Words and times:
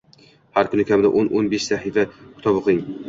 Har 0.57 0.69
kuni 0.71 0.85
kamida 0.91 1.11
o'n-o'n 1.21 1.49
besh 1.51 1.67
sahifa 1.73 2.07
kitob 2.23 2.59
o‘qing. 2.63 2.81